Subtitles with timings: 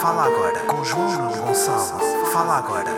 [0.00, 2.00] Fala agora com João Gonçalo.
[2.32, 2.90] Fala agora.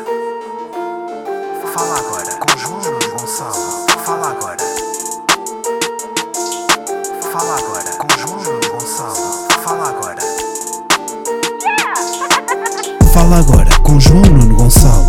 [1.72, 3.86] Fala agora com João Gonçalo.
[4.04, 4.56] Fala agora.
[7.32, 9.48] Fala agora com João Gonçalo.
[9.62, 10.22] Fala agora.
[13.12, 15.08] Fala agora com João Nuno Gonçalo.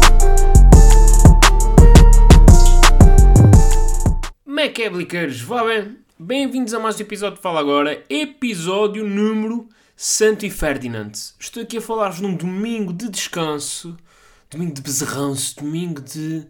[4.45, 5.41] Como?
[5.43, 5.97] Vá bem?
[6.19, 9.67] Bem-vindos a mais um episódio de Fala Agora, episódio número
[10.01, 11.11] Santo e Ferdinand.
[11.37, 13.97] Estou aqui a falar-vos num domingo de descanso,
[14.49, 16.47] domingo de bezerranço, domingo de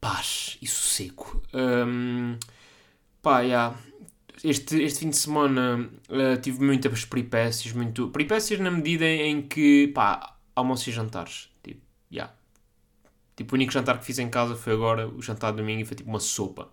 [0.00, 1.40] paz e sossego.
[1.54, 2.36] Hum,
[3.22, 3.76] pá, já.
[4.42, 8.08] Este, este fim de semana uh, tive muitas peripécias, muito...
[8.08, 11.48] Peripécias na medida em que, pá, almoço e jantares.
[11.62, 11.80] Tipo,
[12.10, 12.34] já.
[13.36, 15.84] Tipo, o único jantar que fiz em casa foi agora o jantar de domingo e
[15.84, 16.68] foi tipo uma sopa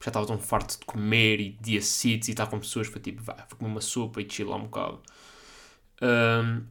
[0.00, 3.22] já estava tão farto de comer e dia sítios e estar com pessoas, foi tipo,
[3.22, 5.00] vai, vou comer uma sopa e chilar um bocado.
[6.00, 6.62] Um,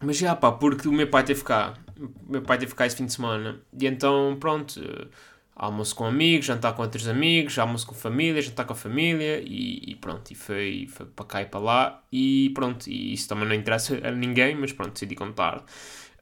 [0.00, 2.96] mas já pá, porque o meu pai teve cá, o meu pai teve cá esse
[2.96, 5.08] fim de semana, e então pronto, uh,
[5.54, 9.92] almoço com amigos, jantar com outros amigos, almoço com família, jantar com a família, e,
[9.92, 13.48] e pronto, e foi, foi para cá e para lá, e pronto, e isso também
[13.48, 15.64] não interessa a ninguém, mas pronto, decidi contar.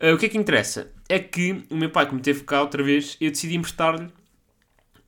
[0.01, 0.92] Uh, o que é que interessa?
[1.09, 4.09] É que o meu pai, como teve cá outra vez, eu decidi emprestar-lhe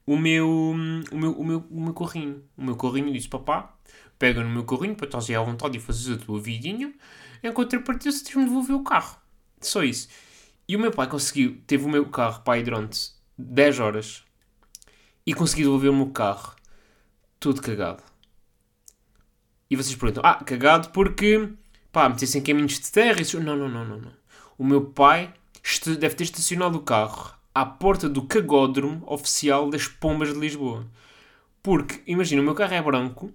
[0.07, 0.75] o meu, o
[1.17, 2.45] meu, o meu, o meu carrinho.
[2.57, 3.77] O meu carrinho disse, papá,
[4.19, 6.95] pega no meu carrinho para estás aí à vontade e fazer a tua vidinha,
[7.43, 9.19] em contrapartida se tens-me devolver o carro.
[9.61, 10.09] Só isso.
[10.69, 14.25] E o meu pai conseguiu, teve o meu carro aí durante 10 horas
[15.25, 16.55] e conseguiu devolver o meu carro
[17.41, 18.03] todo cagado.
[19.69, 21.49] E vocês perguntam, ah, cagado porque,
[21.91, 24.12] pá, metesse em caminhos de terra e Não, não, não, não, não.
[24.57, 25.34] O meu pai
[25.99, 30.87] deve ter estacionado o carro à porta do cagódromo oficial das Pombas de Lisboa.
[31.62, 33.33] Porque, imagina, o meu carro é branco.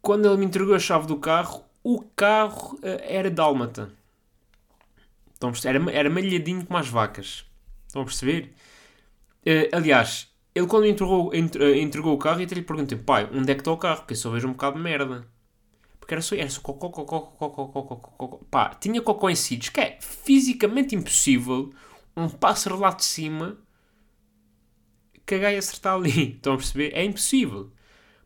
[0.00, 3.90] Quando ele me entregou a chave do carro, o carro uh, era dálmata.
[5.32, 7.44] Estão era, era malhadinho como as vacas.
[7.84, 8.54] Estão a perceber?
[9.44, 13.28] Uh, aliás, ele quando entregou, entre, uh, entregou o carro, eu até lhe perguntei, pai,
[13.34, 14.02] onde é que está o carro?
[14.02, 15.26] Porque eu só vejo um bocado de merda.
[15.98, 18.40] Porque era só, era só cocó, cocó, cocó, cocó, cocó, cocó.
[18.48, 21.72] Pá, tinha cocó em sítios que é fisicamente impossível
[22.16, 23.58] um pássaro lá de cima
[25.26, 26.32] cagar e acertar ali.
[26.36, 26.92] Estão a perceber?
[26.94, 27.72] É impossível.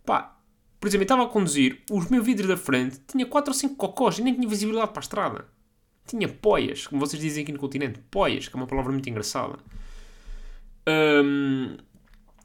[0.05, 0.37] Pá,
[0.81, 3.77] por exemplo, eu estava a conduzir, o meu vidro da frente tinha 4 ou 5
[3.77, 5.45] cocós e nem tinha visibilidade para a estrada.
[6.07, 8.01] Tinha poias, como vocês dizem aqui no continente.
[8.11, 9.59] Poias, que é uma palavra muito engraçada.
[10.89, 11.77] Um,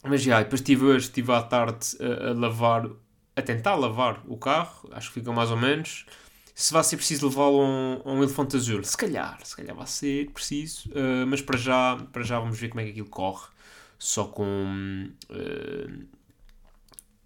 [0.03, 2.89] mas já, depois estive hoje, estive à tarde a, a, lavar,
[3.35, 6.05] a tentar lavar o carro, acho que fica mais ou menos
[6.55, 8.83] se vai ser preciso levá-lo a, um, um, elefante azul.
[8.83, 12.69] Se calhar, se calhar vai ser preciso, uh, mas para já, para já vamos ver
[12.69, 13.47] como é que aquilo corre.
[13.97, 15.09] Só com.
[15.29, 16.05] Uh,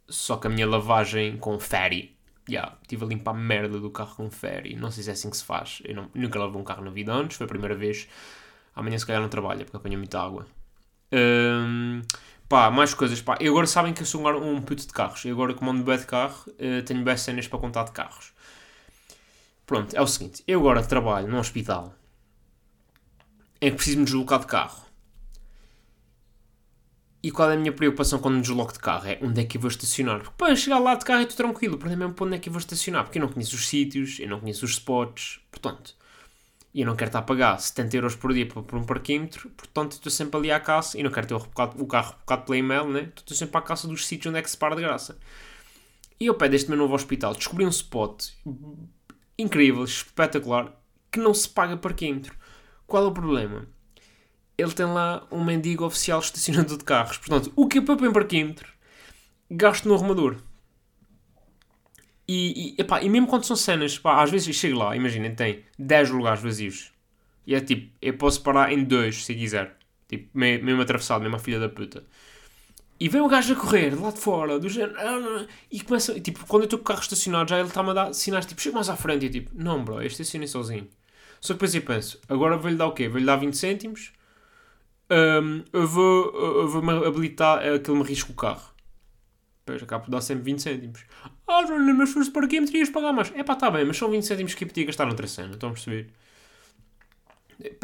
[0.07, 2.15] só com a minha lavagem com ferry.
[2.49, 4.75] Yeah, estive a limpar a merda do carro com ferry.
[4.75, 5.81] Não sei se é assim que se faz.
[5.83, 8.07] Eu não, nunca lavei um carro na vida antes, foi a primeira vez.
[8.73, 10.45] Amanhã se calhar não trabalha porque apanha muita água.
[11.11, 12.01] Um,
[12.47, 13.21] pá, mais coisas.
[13.21, 13.37] Pá.
[13.41, 15.25] E agora sabem que eu sou um, puto de carros.
[15.25, 18.33] E agora comando bem de carro, uh, tenho bem cenas para contar de carros.
[19.67, 20.41] Pronto, é o seguinte.
[20.47, 21.93] Eu agora trabalho num hospital
[23.59, 24.87] em que preciso me deslocar de carro.
[27.21, 29.07] E qual é a minha preocupação quando me desloco de carro?
[29.07, 30.19] É onde é que eu vou estacionar.
[30.19, 31.75] Porque para chegar lá de carro é tudo tranquilo.
[31.75, 33.03] O problema é para onde é que eu vou estacionar.
[33.03, 35.41] Porque eu não conheço os sítios, eu não conheço os spots.
[35.51, 35.95] Portanto,
[36.73, 39.49] e eu não quero estar a pagar 70 euros por dia por um parquímetro.
[39.49, 40.97] Portanto, estou sempre ali à caça.
[40.97, 43.11] E não quero ter o, carro rebocado pela e-mail, né?
[43.13, 45.17] Estou sempre à caça dos sítios onde é que se para de graça.
[46.17, 48.29] E eu pé deste meu novo hospital descobri um spot
[49.37, 50.73] incrível, espetacular,
[51.11, 52.35] que não se paga parquímetro.
[52.85, 53.67] Qual é o problema?
[54.57, 57.17] Ele tem lá um mendigo oficial estacionador de carros.
[57.17, 58.71] Portanto, o que é para em parquímetro,
[59.49, 60.37] gasto no arrumador.
[62.27, 65.63] E, e, epá, e mesmo quando são cenas, pá, às vezes chego lá, imaginem, tem
[65.79, 66.91] 10 lugares vazios.
[67.45, 69.77] E é tipo, eu posso parar em dois se quiser.
[70.07, 72.03] Tipo, mesmo atravessado, mesmo a filha da puta.
[72.99, 74.95] E vem o gajo a correr lá de fora, do género.
[74.97, 76.19] Ah, e começa.
[76.19, 78.59] Tipo, quando eu estou com o carro estacionado, já ele está-me a dar sinais tipo,
[78.61, 79.25] chega mais à frente.
[79.25, 80.87] E tipo, não, bro, eu estacionei sozinho.
[81.39, 83.07] Só que depois eu penso, agora vou-lhe dar o quê?
[83.07, 84.11] Vou-lhe dar 20 cêntimos.
[85.09, 88.73] Um, eu vou, eu vou habilitar a que ele me risque o carro.
[89.65, 91.05] Depois acabo de dar sempre 20 cêntimos.
[91.47, 93.31] Ah, João, mas foste para aqui, me terias pagar mais.
[93.35, 95.53] É pá, está bem, mas são 20 cêntimos que eu podia gastar noutra cena.
[95.53, 96.09] Estão a perceber?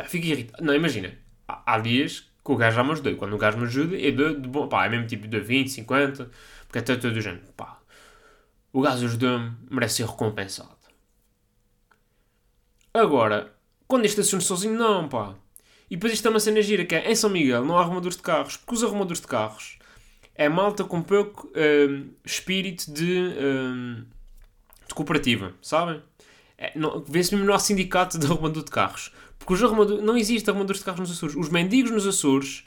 [0.08, 0.64] Fico irritado.
[0.64, 1.18] Não, imagina.
[1.48, 3.16] Há dias que o gajo já me ajudou.
[3.16, 5.70] Quando o gajo me ajuda, é de, de bom, pá, é mesmo tipo de 20,
[5.70, 6.30] 50,
[6.66, 7.80] porque até todo o género, pá,
[8.72, 10.72] o gajo ajudou-me, merece ser recompensado.
[12.94, 13.54] Agora,
[13.88, 15.36] quando este assunto sozinho, não, pá.
[15.90, 18.18] E depois isto é uma cena gira, que é, em São Miguel não há arrumadores
[18.18, 19.78] de carros, porque os arrumadores de carros
[20.36, 24.06] é malta com pouco hum, espírito de, hum,
[24.88, 26.02] de cooperativa, sabem?
[26.66, 29.12] É, não- Vê-se mesmo no sindicato de arrumador de carros.
[29.38, 31.36] Porque os arrumador, não existe arrumadores de carros nos Açores.
[31.36, 32.64] Os mendigos nos Açores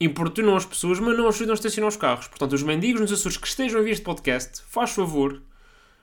[0.00, 2.28] importunam as pessoas, mas não ajudam a estacionar os carros.
[2.28, 5.42] Portanto, os mendigos nos Açores que estejam a ver este podcast, faz favor,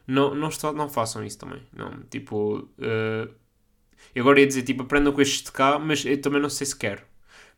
[0.05, 1.61] não, não, não façam isso também.
[1.73, 3.27] Não, tipo, eh,
[4.13, 6.67] eu agora ia dizer, tipo, aprendam com estes de cá, mas eu também não sei
[6.67, 7.01] se quero.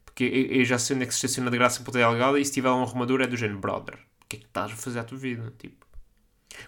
[0.05, 2.39] Porque eu, eu já sei onde é que se estaciona de graça em Ponta Delgada
[2.39, 4.75] e se tiver um arrumador é do género, brother, o que é que estás a
[4.75, 5.51] fazer à tua vida?
[5.57, 5.85] Tipo,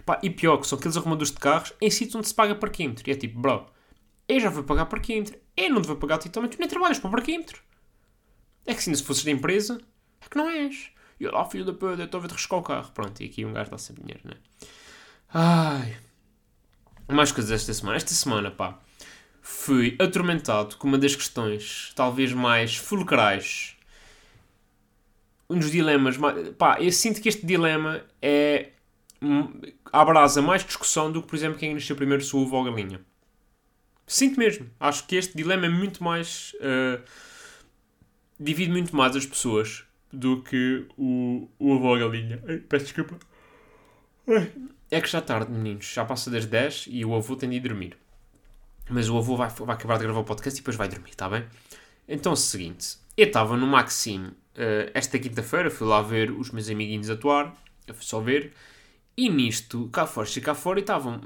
[0.04, 3.08] pá, e pior, que são aqueles arrumadores de carros em sítios onde se paga parquímetro.
[3.08, 3.66] E é tipo, bro,
[4.28, 7.08] eu já vou pagar parquímetro, eu não te vou pagar também, tu nem trabalhas para
[7.08, 7.62] o parquímetro.
[8.66, 9.80] É que assim, se fosses da empresa,
[10.20, 10.90] é que não és.
[11.18, 12.90] E eu lá, filho da puta, eu estou a ver-te riscar o carro.
[12.92, 14.34] Pronto, e aqui um gajo dá sempre dinheiro, né?
[15.32, 15.96] Ai.
[17.08, 17.96] Mais coisas esta semana.
[17.96, 18.78] Esta semana, pá,
[19.40, 23.76] fui atormentado com uma das questões, talvez mais fulcrais.
[25.48, 26.48] Um dos dilemas mais.
[26.50, 28.71] Pá, eu sinto que este dilema é.
[29.92, 33.00] Abrasa mais discussão do que, por exemplo, quem nasceu primeiro se o ovo ou galinha.
[34.06, 34.68] Sinto mesmo.
[34.80, 36.54] Acho que este dilema é muito mais.
[36.60, 37.00] eh,
[38.38, 42.42] divide muito mais as pessoas do que o, o avô ou a galinha.
[42.46, 43.18] Ai, peço desculpa.
[44.28, 44.50] Ai.
[44.90, 45.86] É que já é tarde, meninos.
[45.86, 47.96] Já passa das 10 e o avô tem de ir dormir.
[48.90, 51.28] Mas o avô vai, vai acabar de gravar o podcast e depois vai dormir, está
[51.28, 51.44] bem?
[52.08, 52.96] Então é o seguinte.
[53.16, 57.54] Eu estava no Maxime eh, esta quinta-feira, fui lá ver os meus amiguinhos atuar.
[57.86, 58.52] Fui só ver.
[59.16, 61.20] E nisto, cá fora, cheguei cá fora e estavam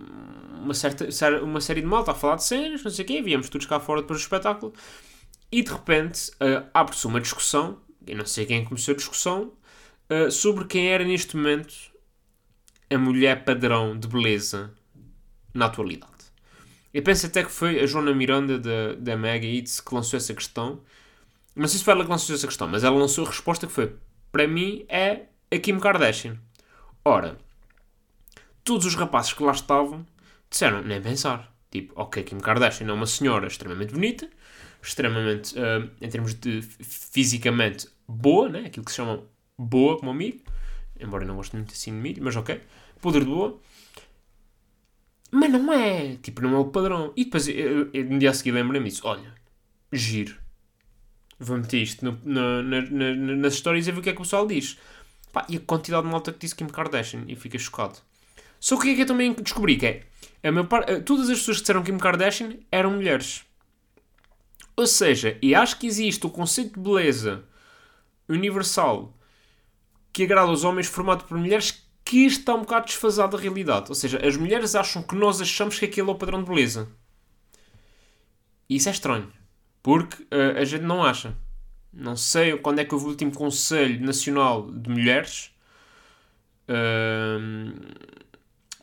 [0.62, 1.06] uma, certa,
[1.42, 3.22] uma série de malta a falar de cenas, não sei o quê.
[3.22, 4.72] Víamos todos cá fora depois do espetáculo.
[5.50, 9.52] E de repente eh, abre-se uma discussão, eu não sei quem começou a discussão,
[10.08, 11.74] eh, sobre quem era neste momento
[12.90, 14.72] a mulher padrão de beleza
[15.54, 16.12] na atualidade.
[16.92, 20.34] Eu penso até que foi a Joana Miranda da, da Mega Hits que lançou essa
[20.34, 20.80] questão.
[21.54, 23.72] Não sei se foi ela que lançou essa questão, mas ela lançou a resposta que
[23.72, 23.94] foi:
[24.32, 26.38] para mim é a Kim Kardashian.
[27.04, 27.38] Ora,
[28.66, 30.04] todos os rapazes que lá estavam
[30.50, 31.54] disseram: nem pensar.
[31.70, 34.28] Tipo, ok, Kim Kardashian é uma senhora extremamente bonita,
[34.82, 38.66] extremamente, ah, em termos de fisicamente boa, né?
[38.66, 39.22] aquilo que se chama
[39.58, 40.40] boa como amigo,
[41.00, 42.60] embora eu não goste muito assim de milho, mas ok,
[43.00, 43.58] poder de boa.
[45.30, 47.12] Mas não é, tipo, não é o padrão.
[47.16, 49.34] E depois, eu, eu, no dia a seguir lembrei-me disso, olha,
[49.92, 50.36] giro.
[51.38, 52.62] Vou meter isto no- na-
[53.36, 54.78] nas histórias e ver o que é que o pessoal diz.
[55.32, 57.98] Pá, e a quantidade de malta que disse Kim Kardashian, e fiquei chocado.
[58.60, 59.76] Só que o que é que eu também descobri?
[59.76, 60.02] Que é,
[60.48, 63.44] a maior par- eh, todas as pessoas que disseram Kim Kardashian eram mulheres.
[64.76, 67.44] Ou seja, e acho que existe o conceito de beleza
[68.28, 69.16] universal
[70.12, 73.86] que agrada aos homens formado por mulheres que está um bocado desfasado da realidade.
[73.88, 76.88] Ou seja, as mulheres acham que nós achamos que aquele é o padrão de beleza.
[78.68, 79.32] E isso é estranho.
[79.82, 81.34] Porque eh, a gente não acha.
[81.92, 85.50] Não sei quando é que houve o último Conselho Nacional de Mulheres.
[86.68, 87.72] Ahm,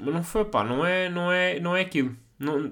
[0.03, 2.15] mas não foi, pá, não é, não é, não é aquilo.
[2.39, 2.71] Não,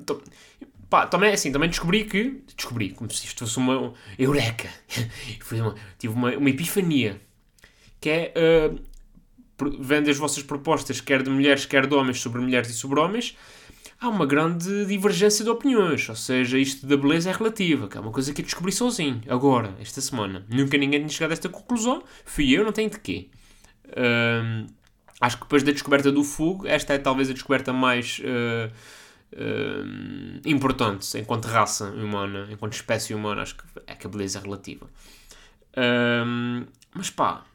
[0.89, 2.44] pá, também assim, também descobri que.
[2.56, 3.94] Descobri, como se isto fosse uma.
[4.18, 4.69] Eureka!
[5.51, 7.19] Uma- tive uma, uma epifania.
[8.00, 8.33] Que é.
[8.36, 8.75] ah,
[9.80, 13.38] vendo as vossas propostas, quer de mulheres, quer de homens, sobre mulheres e sobre homens,
[14.00, 16.07] há uma grande divergência de opiniões.
[16.10, 19.22] Ou seja, isto da beleza é relativa, que é uma coisa que eu descobri sozinho,
[19.27, 20.45] agora, esta semana.
[20.50, 22.04] Nunca ninguém tinha chegado a esta conclusão.
[22.25, 23.30] Fui eu, não tenho de quê.
[23.95, 24.66] Ahm,
[25.22, 28.72] acho que depois da descoberta do fogo, esta é talvez a descoberta mais ah,
[29.38, 33.44] ah, importante enquanto raça humana, enquanto espécie humana.
[33.44, 34.90] Acho que é que a beleza é relativa.
[35.78, 37.46] Ahm, mas pá,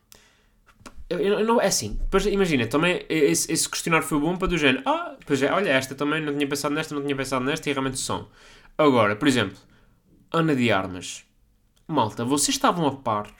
[1.08, 4.58] eu, eu não, é assim, depois imagina, também esse, esse questionário foi bom para do
[4.58, 7.68] género, ah, pois é, olha, esta também não tinha pensado nesta, não tinha pensado nesta
[7.68, 8.28] e realmente são.
[8.78, 9.58] Agora, por exemplo,
[10.32, 11.24] Ana de Armas.
[11.86, 13.30] Malta, vocês estavam a par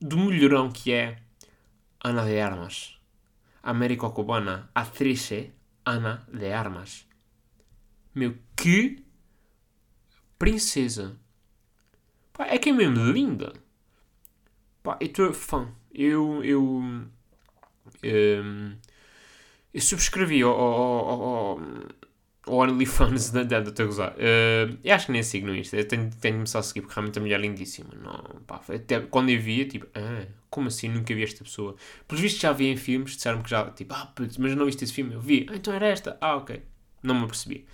[0.00, 1.18] do mulherão que é
[2.02, 2.99] Ana de Armas.
[3.62, 5.30] Américo Cubana, atriz
[5.84, 7.06] Ana de Armas.
[8.14, 9.04] Meu, que
[10.38, 11.16] princesa.
[12.32, 13.52] Pá, é que é mesmo linda.
[14.82, 15.68] Pá, eu estou fã.
[15.92, 16.42] Eu.
[16.42, 16.82] Eu.
[18.02, 18.76] ehm,
[19.72, 21.60] eu subscrevi ao, ao, ao
[22.46, 24.14] OnlyFans da da estou a gozar.
[24.18, 25.76] Eh, eu acho que nem sigo no Insta.
[25.76, 27.90] Eu tenho, tenho de começar a seguir porque realmente a mulher é lindíssima.
[28.02, 30.88] Não, pá, até quando eu via, tipo, ah, como assim?
[30.88, 31.76] Nunca vi esta pessoa.
[32.08, 34.84] Pelos vistos já vi em filmes, disseram que já, tipo, ah, putz, mas não viste
[34.84, 35.14] esse filme?
[35.14, 36.16] Eu vi, ah, então era esta.
[36.20, 36.62] Ah, ok.
[37.02, 37.66] Não me apercebi.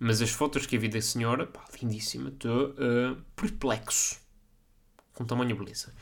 [0.00, 2.30] Mas as fotos que eu vi da senhora, pá, lindíssima.
[2.30, 4.20] Estou eh, perplexo
[5.14, 5.94] com tamanho beleza.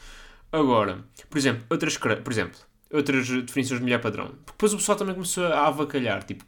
[0.50, 2.58] Agora, por exemplo, outras, por exemplo,
[2.92, 4.34] outras definições de mulher padrão.
[4.46, 6.44] Depois o pessoal também começou a avacalhar, tipo,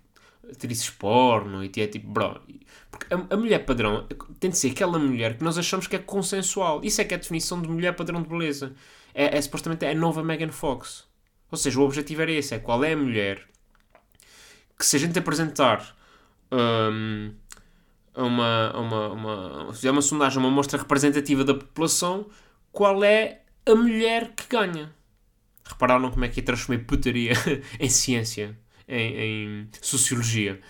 [0.51, 2.41] atrizes porno e é tipo, bro.
[2.91, 4.07] Porque a, a mulher padrão
[4.39, 6.81] tem de ser aquela mulher que nós achamos que é consensual.
[6.83, 8.75] Isso é que é a definição de mulher padrão de beleza.
[9.15, 11.05] É, é supostamente a nova Megan Fox.
[11.51, 13.47] Ou seja, o objetivo era esse: é qual é a mulher
[14.79, 15.97] que se a gente apresentar
[16.51, 17.33] hum,
[18.15, 22.27] uma, uma, uma, uma sondagem, uma amostra representativa da população,
[22.73, 24.93] qual é a mulher que ganha.
[25.65, 27.33] Repararam como é que é transformei putaria
[27.81, 30.61] em ciência, em, em, sociologia.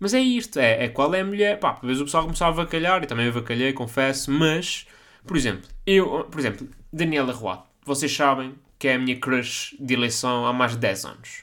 [0.00, 1.58] Mas é isto, é, é qual é a mulher.
[1.58, 4.86] Pá, por vezes o pessoal começava a avacalhar, e também avacalhei, confesso, mas,
[5.26, 9.94] por exemplo, eu, por exemplo, Daniela Roy, vocês sabem que é a minha crush de
[9.94, 11.42] eleição há mais de 10 anos.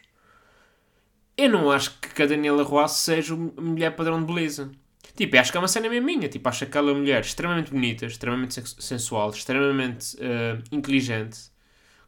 [1.38, 4.72] Eu não acho que a Daniela Roy seja uma mulher padrão de beleza.
[5.15, 6.27] Tipo, acho que é uma cena mesmo minha.
[6.29, 11.51] Tipo, acho aquela mulher extremamente bonita, extremamente sensual, extremamente uh, inteligente.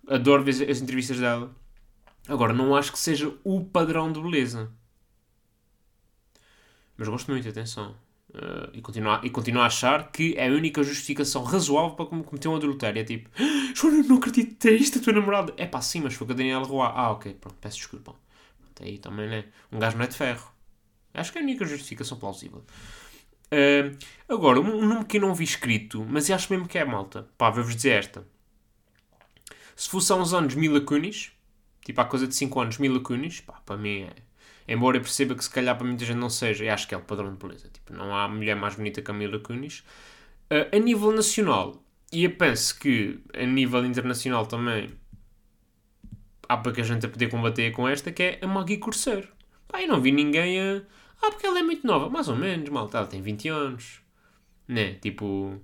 [0.08, 1.54] Adoro ver as entrevistas dela.
[2.28, 4.70] Agora, não acho que seja o padrão de beleza.
[6.98, 7.96] Mas gosto muito, atenção.
[8.30, 12.06] Uh, e, continuo a, e continuo a achar que é a única justificação razoável para
[12.06, 13.00] cometer um adultério.
[13.00, 15.54] É tipo, ah, não acredito é isto a tua namorada.
[15.58, 16.92] É pá, sim, mas foi com a Daniela Roy.
[16.94, 18.16] Ah, ok, pronto, peço desculpa.
[18.60, 19.46] Pronto, aí também, né?
[19.72, 20.52] Um gajo não é de ferro.
[21.14, 22.64] Acho que é a única justificação plausível.
[23.48, 27.28] Uh, agora, um nome que eu não vi escrito, mas acho mesmo que é malta.
[27.38, 28.28] Pá, vou-vos dizer esta.
[29.76, 31.32] Se fosse há uns anos Mila Kunis,
[31.88, 34.13] tipo há coisa de 5 anos Mila Kunis, pá, para mim é.
[34.67, 36.98] Embora eu perceba que se calhar para muita gente não seja, eu acho que é
[36.98, 37.70] o padrão de beleza.
[37.70, 39.79] Tipo, não há mulher mais bonita que a Mila Kunis.
[40.51, 44.89] Uh, a nível nacional, e eu penso que a nível internacional também
[46.50, 49.29] há para que a gente a poder combater com esta, que é a Maggie Corsair.
[49.67, 50.82] Pá, eu não vi ninguém a
[51.22, 52.10] ah, porque ela é muito nova.
[52.10, 53.00] Mais ou menos, malta.
[53.00, 54.01] Ela tem 20 anos.
[54.67, 54.96] Né?
[54.96, 55.60] Tipo.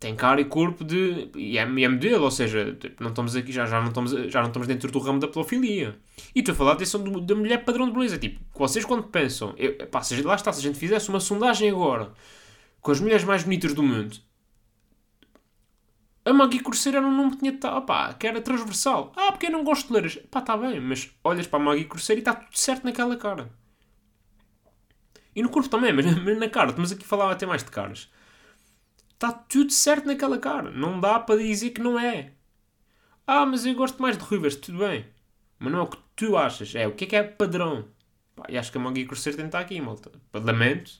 [0.00, 1.30] Tem cara e corpo de.
[1.36, 4.40] E é, é modelo, ou seja, tipo, não estamos aqui, já, já, não estamos, já
[4.40, 5.96] não estamos dentro do ramo da pedofilia.
[6.34, 8.18] E estou a falar atenção da mulher padrão de beleza.
[8.18, 9.54] Tipo, vocês quando pensam.
[9.58, 12.12] Eu, pá, lá está, se a gente fizesse uma sondagem agora
[12.80, 14.16] com as mulheres mais bonitas do mundo
[16.24, 19.12] a Maggie Corsair era um nome que tinha tal, pá, que era transversal.
[19.16, 20.26] Ah, porque eu não gosto de ler.
[20.30, 23.50] Pá, está bem, mas olhas para a Maggie Corsair e está tudo certo naquela cara.
[25.34, 26.06] E no corpo também, mas,
[26.38, 26.70] na cara.
[26.70, 28.10] Estamos aqui a falar até mais de caras.
[29.20, 30.70] Está tudo certo naquela cara.
[30.70, 32.32] Não dá para dizer que não é.
[33.26, 34.56] Ah, mas eu gosto mais de ruivas.
[34.56, 35.04] Tudo bem.
[35.58, 36.74] Mas não é o que tu achas.
[36.74, 37.86] É o que é que é padrão.
[38.34, 40.10] Pá, e acho que a Maggie Corsair tem que estar aqui, malta.
[40.32, 40.92] Lamento.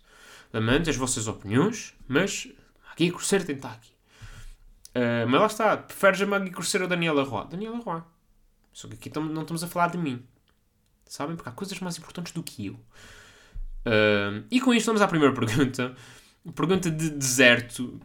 [0.52, 2.46] Lamento as vossas opiniões, mas
[2.84, 3.90] a Maggie Corsair tem que estar aqui.
[4.90, 7.46] Uh, mas lá está, preferes a Maggie Corsair ou a Daniela Roy?
[7.48, 8.02] Daniela Roy.
[8.70, 10.22] Só que aqui não estamos a falar de mim.
[11.06, 11.36] Sabem?
[11.36, 12.74] Porque há coisas mais importantes do que eu.
[12.74, 15.96] Uh, e com isto vamos à primeira pergunta.
[16.54, 18.00] Pergunta de deserto.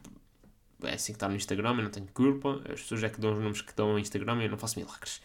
[0.84, 2.62] É assim que está no Instagram, eu não tenho culpa.
[2.66, 4.78] As pessoas é que dão os nomes que dão no Instagram e eu não faço
[4.80, 5.22] milagres.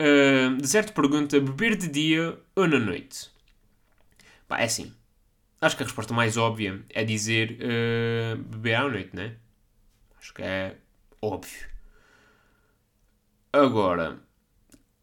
[0.00, 3.30] Uh, deserto pergunta: beber de dia ou na noite?
[4.48, 4.92] Pá, é assim.
[5.60, 9.36] Acho que a resposta mais óbvia é dizer uh, beber à noite, né?
[10.18, 10.76] Acho que é
[11.20, 11.68] óbvio.
[13.52, 14.18] Agora,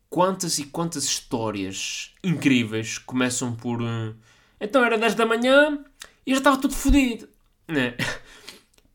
[0.10, 3.82] quantas e quantas histórias incríveis começam por.
[3.82, 4.16] Uh,
[4.60, 5.86] então era 10 da manhã
[6.26, 7.30] e já estava tudo fodido.
[7.68, 7.96] Né?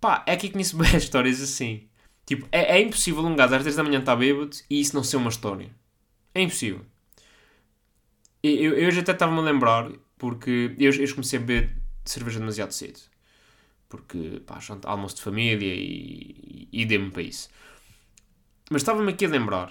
[0.01, 1.89] Pá, é que conheço bem histórias assim.
[2.25, 5.05] Tipo, é, é impossível um gajo às 10 da manhã estar bêbado e isso não
[5.05, 5.71] ser uma história.
[6.35, 6.81] É impossível.
[8.43, 12.73] Eu, eu, já até estava-me a lembrar, porque eu, eu comecei a beber cerveja demasiado
[12.73, 13.01] cedo
[13.93, 17.51] porque pá, almoço de família e, e, e dê-me para isso.
[18.71, 19.71] Mas estava-me aqui a lembrar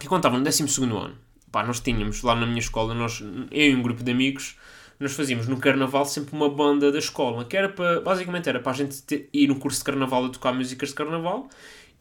[0.00, 1.16] que quando estava no 12 ano,
[1.52, 4.56] pá, nós tínhamos lá na minha escola, nós, eu e um grupo de amigos,
[4.98, 8.72] nós fazíamos no carnaval sempre uma banda da escola, que era para, basicamente era para
[8.72, 11.48] a gente ter, ir no curso de carnaval a tocar músicas de carnaval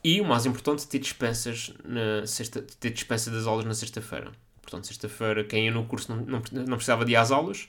[0.04, 4.32] e o mais importante, ter dispensas na sexta, ter dispensa das aulas na sexta-feira.
[4.62, 7.68] Portanto, sexta-feira, quem ia no curso não, não, não precisava de ir às aulas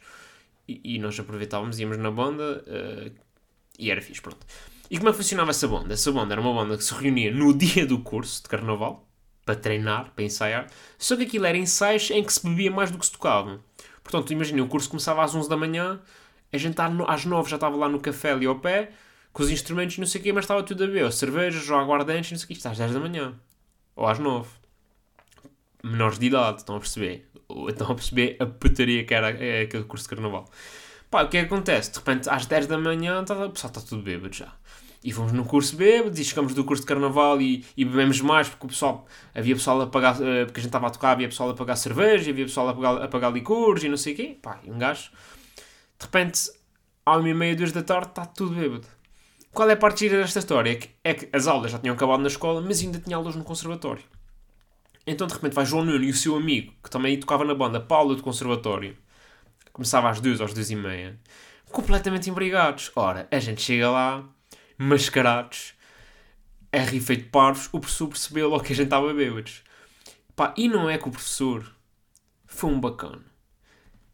[0.69, 3.11] e, e nós aproveitávamos, íamos na banda, uh,
[3.79, 4.47] e era fixe, pronto.
[4.91, 5.95] E como é que funcionava essa banda?
[5.95, 9.07] Essa banda era uma banda que se reunia no dia do curso de carnaval,
[9.47, 10.67] para treinar, para ensaiar,
[10.99, 13.61] só que aquilo era ensaios em que se bebia mais do que se tocava.
[14.07, 15.99] Portanto, imaginem, o curso começava às 11 da manhã,
[16.53, 18.93] a gente às 9 já estava lá no café ali ao pé,
[19.33, 22.31] com os instrumentos não sei o quê, mas estava tudo a beber, cervejas, ou aguardentes,
[22.31, 23.35] não sei o quê, isto às 10 da manhã.
[23.97, 24.49] Ou às 9.
[25.83, 27.29] Menores de idade, estão a perceber?
[27.69, 30.49] Estão a perceber a putaria que era é, aquele curso de carnaval.
[31.11, 31.91] Pá, o que é que acontece?
[31.91, 34.53] De repente, às 10 da manhã, tá, o pessoal está tudo bêbado já.
[35.07, 38.49] E fomos no curso bêbado e chegamos do curso de carnaval e, e bebemos mais
[38.49, 41.29] porque o pessoal, havia pessoal a pagar, uh, porque a gente estava a tocar, havia
[41.29, 44.17] pessoal a pagar cerveja, havia pessoal a pagar, a pagar licores e não sei o
[44.17, 44.37] quê.
[44.43, 45.13] Pá, e um gajo,
[45.97, 46.51] de repente,
[47.05, 48.87] à uma e meia, duas da tarde, está tudo bêbado.
[49.53, 50.73] Qual é a parte gira desta história?
[50.73, 53.37] É que, é que as aulas já tinham acabado na escola, mas ainda tinha aulas
[53.37, 54.03] no conservatório.
[55.07, 57.81] Então, de repente, vai João Nuno e o seu amigo, que também tocava na banda,
[57.81, 58.97] Paulo do conservatório,
[59.73, 61.21] Começava às duas, às duas e meia.
[61.71, 62.91] Completamente embriagados.
[62.97, 64.25] Ora, a gente chega lá,
[64.79, 65.75] mascarados,
[66.73, 69.63] a rir feito parvos, o professor percebeu logo que a gente estava bêbados.
[70.35, 71.75] Pá, e não é que o professor
[72.47, 73.25] foi um bacana.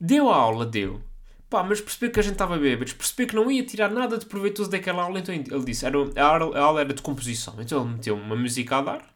[0.00, 1.02] Deu a aula, deu.
[1.50, 4.26] Pá, mas percebeu que a gente estava bêbados, percebeu que não ia tirar nada de
[4.26, 7.56] proveitoso daquela aula, então ele disse, era, a aula era de composição.
[7.60, 9.14] Então ele meteu uma música a dar,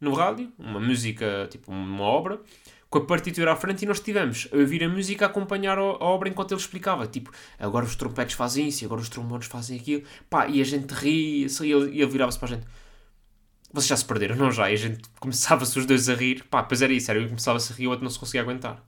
[0.00, 2.40] no rádio, uma música, tipo uma obra,
[2.90, 5.80] com a partitura à frente e nós estivemos a ouvir a música a acompanhar a,
[5.80, 7.06] a obra enquanto ele explicava.
[7.06, 10.02] Tipo, agora os trompetes fazem isso, agora os trombones fazem aquilo.
[10.28, 12.66] Pá, e a gente ria, e ele, ele virava-se para a gente.
[13.72, 14.68] Vocês já se perderam, não já?
[14.68, 16.44] E a gente começava-se os dois a rir.
[16.50, 18.84] Pá, pois era isso, era eu começava-se a rir o outro não se conseguia aguentar.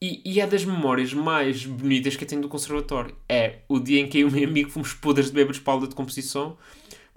[0.00, 3.14] E, e, é das memórias mais bonitas que eu tenho do conservatório.
[3.28, 5.72] É o dia em que eu e o meu amigo fomos podres de bêbados para
[5.72, 6.56] a aula de composição.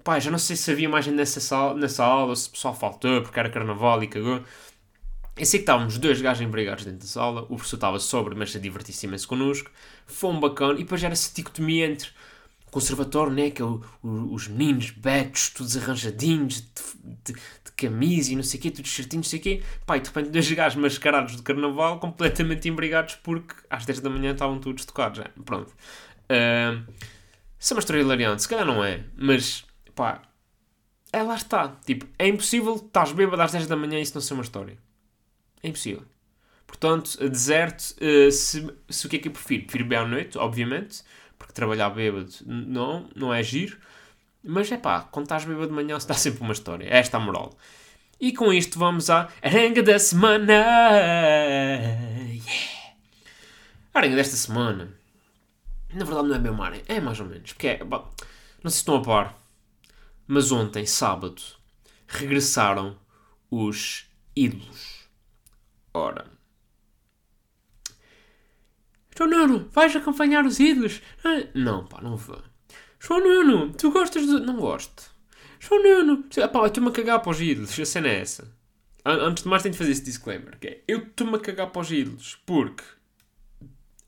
[0.04, 3.22] Pá, já não sei se havia mais nessa, sala, nessa aula, se o pessoal faltou
[3.22, 4.42] porque era carnaval e cagou.
[5.38, 8.54] Eu sei que estávamos dois gajos embriagados dentro da sala, o professor estava sobre, mas
[8.56, 9.70] a divertir-se imenso connosco.
[10.04, 10.74] Foi um bacana.
[10.74, 12.10] E depois era essa dicotomia entre
[12.70, 18.32] conservatório, né, que é o, o, os meninos betos, todos arranjadinhos, de, de, de, camisa
[18.32, 19.62] e não sei o quê, todos certinhos, não sei o quê.
[19.86, 24.10] Pá, e de repente dois gajos mascarados de carnaval, completamente embriagados, porque às 10 da
[24.10, 25.20] manhã estavam todos tocados.
[25.20, 25.70] É, pronto.
[25.70, 26.84] Uh,
[27.58, 29.64] isso é uma história hilariante, se calhar não é, mas
[29.94, 30.22] pá,
[31.12, 31.76] é lá está.
[31.86, 34.76] Tipo, é impossível estás bêbado às 10 da manhã e isso não ser uma história.
[35.62, 36.02] É impossível.
[36.66, 39.64] Portanto, deserto, uh, se, se o que é que eu prefiro?
[39.64, 41.02] Prefiro bem à noite, obviamente,
[41.38, 43.78] porque trabalhar bêbado não, não é giro.
[44.44, 46.86] Mas é pá, quando estás bêbado de manhã, se dá sempre uma história.
[46.86, 47.56] É esta a moral.
[48.20, 50.52] E com isto vamos à arenga da semana.
[52.28, 52.78] Yeah.
[53.94, 54.92] A arenga desta semana,
[55.92, 57.52] na verdade não é bem uma arenga, é mais ou menos.
[57.52, 58.00] Porque é, não
[58.64, 59.38] sei se estão a par,
[60.26, 61.40] mas ontem, sábado,
[62.06, 62.96] regressaram
[63.50, 64.97] os ídolos.
[65.98, 66.26] Ora.
[69.16, 71.02] João Nuno, vais acompanhar os ídolos?
[71.24, 72.40] Ah, não, pá, não vou.
[73.00, 74.38] João Nuno, tu gostas de.
[74.38, 75.10] Não gosto.
[75.58, 78.56] João Nuno, pá, eu estou-me a cagar para os ídolos, a cena é essa.
[79.04, 81.82] Antes de mais, tenho de fazer esse disclaimer: que é, eu estou-me a cagar para
[81.82, 82.84] os ídolos porque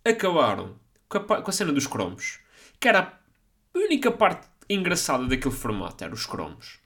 [0.05, 0.79] acabaram
[1.09, 2.39] com a, com a cena dos cromos,
[2.79, 3.01] que era
[3.75, 6.79] a única parte engraçada daquele formato, era os cromos.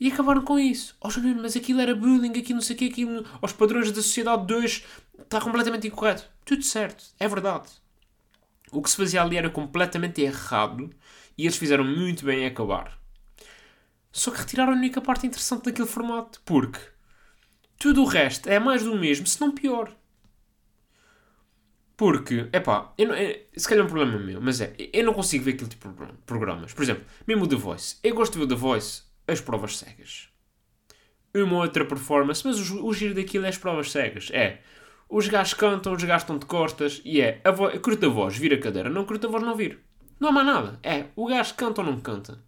[0.00, 0.96] E acabaram com isso.
[1.00, 4.02] Oh, Juliano, mas aquilo era bullying, aquilo não sei o quê, aquilo aos padrões da
[4.02, 4.84] sociedade 2
[5.20, 6.28] está completamente incorreto.
[6.44, 7.68] Tudo certo, é verdade.
[8.70, 10.90] O que se fazia ali era completamente errado
[11.36, 12.98] e eles fizeram muito bem em acabar.
[14.12, 16.80] Só que retiraram a única parte interessante daquele formato, porque
[17.78, 19.92] tudo o resto é mais do mesmo, se não pior.
[21.96, 23.14] Porque, epá, eu não,
[23.56, 26.12] se calhar é um problema meu, mas é, eu não consigo ver aquele tipo de
[26.24, 26.72] programas.
[26.72, 27.96] Por exemplo, mesmo o The Voice.
[28.04, 30.28] Eu gosto de ver o The Voice as provas cegas.
[31.34, 34.30] Uma outra performance, mas o, o giro daquilo é as provas cegas.
[34.32, 34.60] É,
[35.08, 38.56] os gajos cantam, os gajos estão de costas e é, a, curta a voz vira
[38.56, 39.78] a cadeira, não curta a voz não vir.
[40.18, 40.80] Não há mais nada.
[40.82, 42.42] É, o gajo canta ou não canta.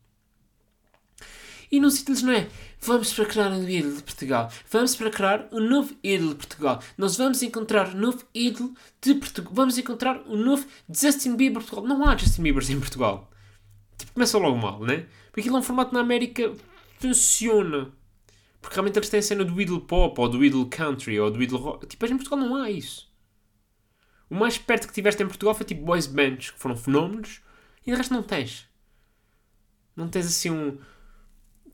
[1.70, 2.48] E nos títulos não é
[2.80, 6.82] vamos para criar um ídolo de Portugal, vamos para criar um novo ídolo de Portugal,
[6.96, 11.68] nós vamos encontrar um novo ídolo de Portugal, vamos encontrar um novo Justin Bieber de
[11.68, 11.86] Portugal.
[11.86, 13.30] Não há Justin Bieber em Portugal.
[13.96, 15.06] Tipo, começa logo mal, né?
[15.26, 16.52] Porque aquilo é um formato na América
[17.00, 17.92] funciona.
[18.60, 21.42] Porque realmente eles têm a cena do Idol Pop, ou do Idol Country, ou do
[21.42, 21.86] Idol Rock.
[21.86, 23.10] Tipo, em Portugal não há isso.
[24.28, 27.40] O mais perto que tiveste em Portugal foi tipo boys bands, que foram fenómenos,
[27.84, 28.68] e de resto não tens.
[29.96, 30.78] Não tens assim um.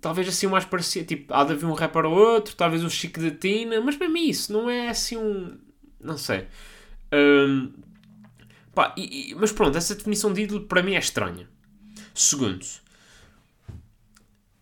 [0.00, 1.06] Talvez assim o mais parecido.
[1.06, 4.08] Tipo, há de haver um rapper ou outro, talvez um Chico da Tina, mas para
[4.08, 5.58] mim isso não é assim um.
[6.00, 6.46] Não sei.
[7.12, 7.72] Um,
[8.74, 11.48] pá, e, e, mas pronto, essa definição de ídolo para mim é estranha.
[12.14, 12.64] Segundo,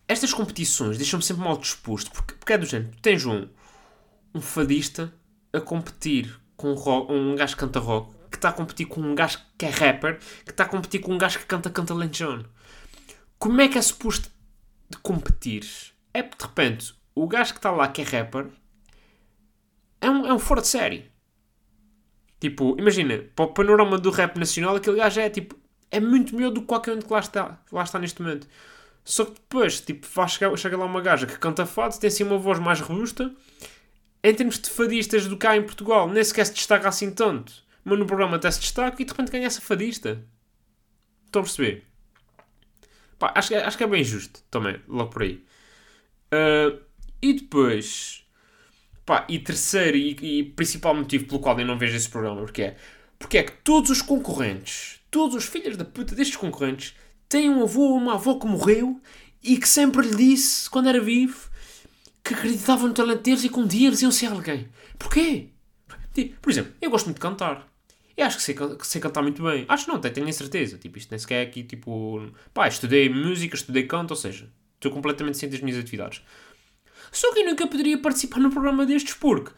[0.07, 3.47] estas competições deixam-me sempre mal disposto, porque, porque é do género, tens um,
[4.33, 5.13] um fadista
[5.51, 9.01] a competir com um, rock, um gajo que canta rock, que está a competir com
[9.01, 11.93] um gajo que é rapper, que está a competir com um gajo que canta canta
[12.07, 12.43] John.
[13.39, 14.29] Como é que é suposto
[14.89, 15.65] de competir?
[16.13, 18.47] É de repente o gajo que está lá que é rapper
[20.01, 21.09] é um, é um fora de série.
[22.39, 25.55] Tipo, imagina, para o panorama do rap nacional, aquele gajo é tipo,
[25.89, 28.47] é muito melhor do que qualquer um que lá está, lá está neste momento.
[29.05, 32.23] Só que depois, tipo, faz chegar, chega lá uma gaja que canta fado, tem assim
[32.23, 33.31] uma voz mais robusta.
[34.23, 37.53] Em termos de fadistas do cá em Portugal, nem sequer se destaca assim tanto.
[37.83, 40.25] Mas no programa até se destaca e de repente ganha essa fadista.
[41.27, 41.83] Estão a perceber?
[43.19, 45.45] Pá, acho, acho que é bem justo também, logo por aí.
[46.33, 46.81] Uh,
[47.21, 48.25] e depois,
[49.05, 52.63] pá, e terceiro e, e, principal motivo pelo qual eu não vejo esse programa, porque
[52.63, 52.77] é,
[53.19, 56.95] porque é que todos os concorrentes, todos os filhos da puta destes concorrentes,
[57.27, 58.99] tem um avô ou uma avó que morreu
[59.43, 61.49] e que sempre lhe disse, quando era vivo,
[62.23, 64.67] que acreditava no talento deles e que um dia eles iam ser alguém.
[64.97, 65.49] Porquê?
[66.41, 67.67] Por exemplo, eu gosto muito de cantar.
[68.17, 69.65] Eu acho que sei, que sei cantar muito bem.
[69.67, 70.77] Acho não, até tenho a certeza.
[70.77, 72.31] Tipo, isto nem sequer é aqui, tipo...
[72.53, 76.21] Pá, estudei música, estudei canto, ou seja, estou completamente ciente das minhas atividades.
[77.11, 79.51] Só que eu nunca poderia participar num programa destes porque...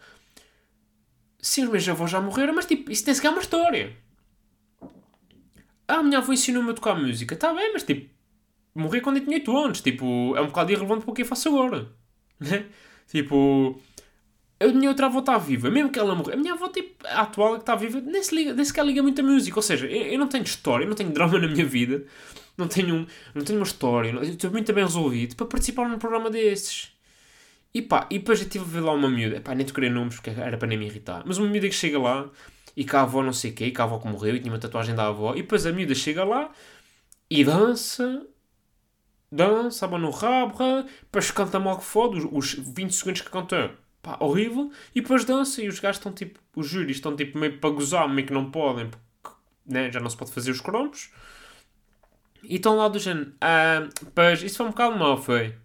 [1.39, 3.95] sim, os meus avós já morreram, mas tipo, isso tem sequer uma história.
[5.87, 7.33] Ah, a minha avó ensinou-me a tocar música.
[7.33, 8.09] Está bem, mas tipo,
[8.75, 9.81] morri quando eu tinha 8 anos.
[9.81, 11.89] Tipo, é um bocado irrelevante para o que eu faço agora.
[12.39, 12.67] Né?
[13.07, 13.81] tipo,
[14.59, 16.33] a minha outra avó está viva, mesmo que ela morra.
[16.33, 19.03] A minha avó, tipo, a atual que está viva, nem, se liga, nem sequer liga
[19.03, 19.57] muito a música.
[19.57, 22.05] Ou seja, eu, eu, não tenho história, eu não tenho drama na minha vida,
[22.57, 25.99] não tenho, um, não tenho uma história, não, estou muito bem resolvido para participar num
[25.99, 26.91] programa desses.
[27.73, 30.15] E pá, e depois eu tive a ver lá uma miúda, pá, nem toquei nomes
[30.15, 32.29] porque era para nem me irritar, mas uma miúda que chega lá
[32.77, 34.39] e que a avó não sei o quê, e que a avó que morreu e
[34.39, 36.51] tinha uma tatuagem da avó, e depois a miúda chega lá
[37.29, 38.25] e dança
[39.31, 40.57] dança, abana no rabo,
[41.01, 45.25] depois canta mal que fode, os, os 20 segundos que canta, pá, horrível, e depois
[45.25, 48.33] dança e os gajos estão tipo, os júris estão tipo meio para gozar, meio que
[48.33, 49.35] não podem, porque
[49.65, 51.09] né, já não se pode fazer os cromos,
[52.43, 55.55] e estão lá do género, ah, pois, isso foi um bocado mal, foi.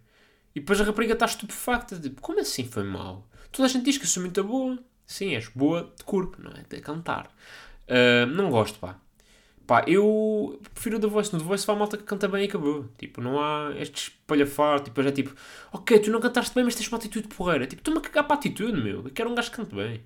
[0.54, 3.28] E depois a rapariga está estupefacta, tipo, como assim foi mal?
[3.52, 4.78] Toda a gente diz que eu sou muito boa.
[5.12, 6.64] Sim, és boa de corpo, não é?
[6.66, 7.26] De cantar.
[7.86, 8.98] Uh, não gosto, pá.
[9.66, 11.32] Pá, eu prefiro o The Voice.
[11.34, 12.88] No The Voice vai a malta que canta bem e acabou.
[12.98, 14.84] Tipo, não há este espalhafato.
[14.84, 15.36] Tipo, é tipo,
[15.70, 17.66] ok, tu não cantaste bem, mas tens uma atitude porreira.
[17.66, 19.04] Tipo, estou-me a cagar para a atitude, meu.
[19.04, 20.02] Eu quero um gajo que cante bem.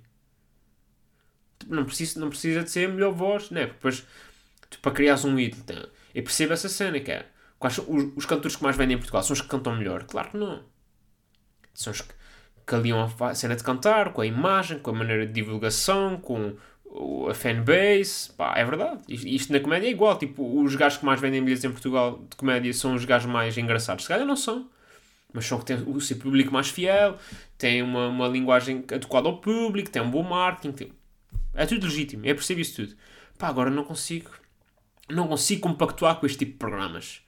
[1.61, 3.66] Tipo, não, precisa, não precisa de ser a melhor voz, né?
[3.66, 4.07] Porque depois,
[4.69, 7.27] tu, para criares um ídolo, eu percebo essa cena, é.
[7.61, 9.23] Quais os, os cantores que mais vendem em Portugal?
[9.23, 10.05] São os que cantam melhor?
[10.05, 10.64] Claro que não.
[11.75, 12.12] São os que,
[12.66, 16.57] que aliam a cena de cantar, com a imagem, com a maneira de divulgação, com
[17.29, 19.00] a fanbase, pá, é verdade.
[19.09, 20.18] Isto na comédia é igual.
[20.18, 23.57] Tipo, os gajos que mais vendem bilhetes em Portugal de comédia são os gajos mais
[23.57, 24.05] engraçados.
[24.05, 24.68] Se calhar não são.
[25.33, 27.18] Mas são que têm o seu público mais fiel,
[27.59, 30.90] têm uma, uma linguagem adequada ao público, têm um bom marketing.
[31.55, 32.24] É tudo legítimo.
[32.26, 32.96] É percebo isso tudo.
[33.38, 34.31] Pá, agora não consigo.
[35.09, 37.20] Não consigo compactuar com este tipo de programas.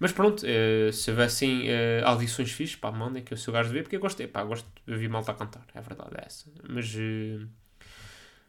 [0.00, 3.74] Mas pronto, uh, se houvessem uh, audições fixas, pá, mandem que eu sou gajo de
[3.74, 6.46] ver, porque eu gostei, pá, gosto de ouvir malta a cantar, é verdade, é essa.
[6.66, 6.94] Mas.
[6.94, 7.46] Uh,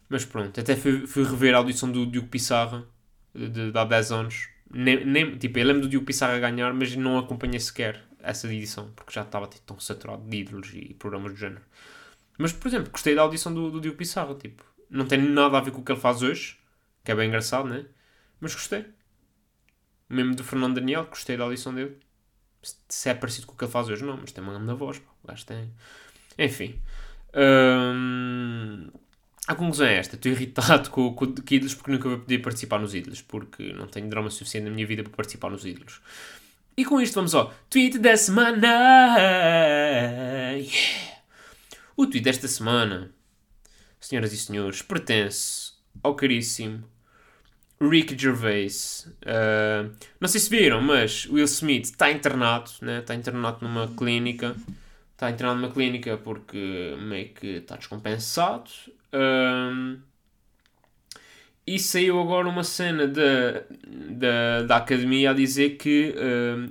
[0.08, 2.86] mas pronto, até fui, fui rever a audição do Diogo Pissarra
[3.36, 4.50] de, de, de há 10 anos.
[4.74, 8.92] Nem, nem, tipo, eu lembro do Diogo Pissarra ganhar, mas não acompanhei sequer essa edição,
[8.96, 11.62] porque já estava tipo, tão saturado de ídolos e programas do género.
[12.38, 15.62] Mas, por exemplo, gostei da audição do, do Diogo Pissarra, tipo, não tem nada a
[15.62, 16.58] ver com o que ele faz hoje,
[17.04, 17.86] que é bem engraçado, né?
[18.40, 18.86] Mas gostei.
[20.12, 21.98] Mesmo do Fernando Daniel, gostei da audição dele.
[22.90, 25.00] Se é parecido com o que ele faz hoje, não, mas tem uma grande voz,
[25.00, 25.10] pá.
[25.24, 25.72] o gajo tem.
[26.38, 26.80] Enfim.
[27.34, 28.90] Hum...
[29.48, 32.80] A conclusão é esta: estou irritado com, com, com ídolos porque nunca vou poder participar
[32.80, 36.02] nos ídolos, porque não tenho drama suficiente na minha vida para participar nos ídolos.
[36.78, 38.68] E com isto vamos ao tweet da semana.
[40.58, 41.12] Yeah.
[41.98, 43.12] O tweet desta semana,
[44.00, 46.84] senhoras e senhores, pertence ao caríssimo
[47.82, 49.12] Rick Gervais.
[49.24, 53.00] Uh, não sei se viram, mas Will Smith está internado, né?
[53.00, 54.56] está internado numa clínica.
[55.14, 58.70] Está internado numa clínica porque meio que está descompensado.
[59.14, 60.00] Um,
[61.66, 66.14] e saiu agora uma cena da, da, da academia a dizer que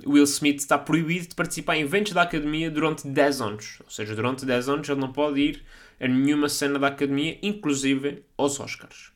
[0.05, 3.77] um, Will Smith está proibido de participar em eventos da academia durante 10 anos.
[3.83, 5.63] Ou seja, durante 10 anos ele não pode ir
[5.99, 9.10] a nenhuma cena da academia, inclusive aos Oscars.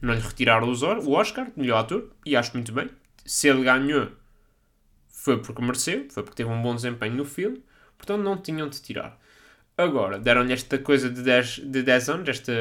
[0.00, 2.88] Não lhe retiraram o Oscar de melhor ator, e acho muito bem.
[3.24, 4.10] Se ele ganhou,
[5.08, 7.62] foi porque mereceu, foi porque teve um bom desempenho no filme,
[7.98, 9.20] portanto não tinham de tirar.
[9.76, 12.52] Agora, deram-lhe esta coisa de 10, de 10 anos, esta,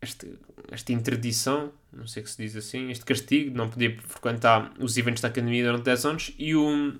[0.00, 0.26] esta,
[0.70, 4.72] esta interdição, não sei o que se diz assim, este castigo de não poder frequentar
[4.78, 6.94] os eventos da academia durante 10 anos e o,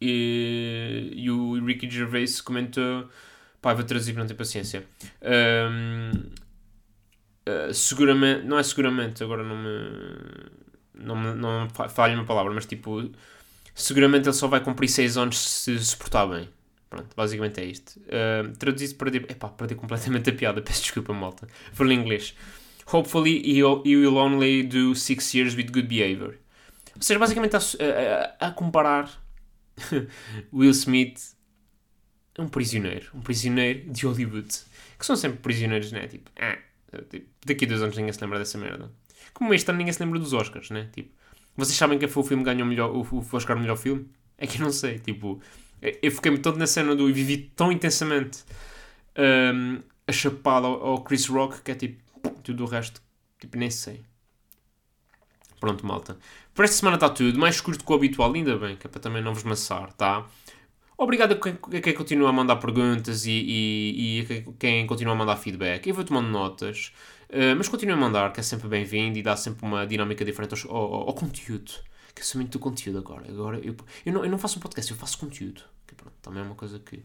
[0.00, 3.08] e, e o Ricky Gervais comentou
[3.60, 4.86] pá, vou traduzir não tenho paciência
[5.22, 6.30] um,
[7.46, 12.66] eh, seguramente, não é seguramente agora não me não não me falha uma palavra, mas
[12.66, 13.10] tipo
[13.74, 16.48] seguramente ele só vai cumprir 6 anos se se portar bem.
[16.90, 18.00] Pronto, basicamente é isto.
[18.00, 19.16] Uh, traduzido para.
[19.16, 21.48] Epá, perdi completamente a piada, peço desculpa, malta.
[21.72, 22.34] Foi em inglês.
[22.92, 26.38] Hopefully you will only do 6 years with good behavior.
[26.94, 27.60] Ou seja, basicamente a,
[28.40, 29.10] a, a comparar
[30.52, 31.34] Will Smith
[32.38, 33.10] a um prisioneiro.
[33.14, 34.48] Um prisioneiro de Hollywood.
[34.98, 36.06] Que são sempre prisioneiros, né?
[36.06, 36.56] Tipo, ah,
[37.08, 38.90] tipo, daqui a dois anos ninguém se lembra dessa merda.
[39.32, 40.88] Como este ano ninguém se lembra dos Oscars, né?
[40.92, 41.10] Tipo,
[41.56, 44.08] vocês sabem que foi o filme que ganhou melhor, o, o melhor filme?
[44.38, 45.40] É que eu não sei, tipo...
[45.80, 47.08] Eu fiquei-me tanto na cena do...
[47.08, 48.44] E vivi tão intensamente
[49.54, 52.04] um, a chapada ao, ao, Chris Rock que é tipo...
[52.42, 53.00] Tudo o resto,
[53.38, 54.02] tipo, nem sei.
[55.60, 56.18] Pronto, malta.
[56.54, 57.38] Por esta semana está tudo.
[57.38, 60.26] Mais curto que o habitual, ainda bem, que é para também não vos maçar, tá?
[60.98, 65.36] Obrigado a quem, continua a mandar perguntas e, e, e a quem continua a mandar
[65.36, 65.86] feedback.
[65.86, 66.92] Eu vou tomando notas.
[67.28, 70.66] Uh, mas continue a mandar, que é sempre bem-vindo e dá sempre uma dinâmica diferente
[70.68, 71.72] ao, ao, ao, conteúdo.
[72.14, 73.26] Que eu sou muito do conteúdo agora.
[73.28, 75.62] agora eu, eu, não, eu não faço um podcast, eu faço conteúdo.
[75.86, 77.02] Que pronto, também é uma coisa que.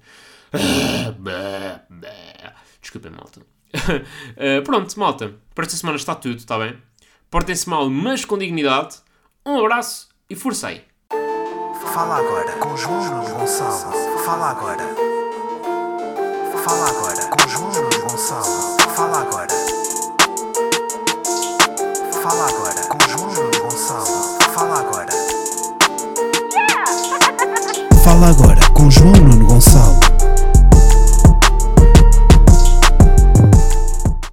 [2.82, 3.42] Desculpem, malta.
[3.42, 5.36] Uh, pronto, malta.
[5.54, 6.78] Para esta semana está tudo, está bem?
[7.30, 8.98] Portem-se mal, mas com dignidade.
[9.46, 10.91] Um abraço e aí.
[11.94, 13.92] Fala agora com João Gonçalo.
[14.24, 14.88] Fala agora.
[16.64, 17.11] Fala agora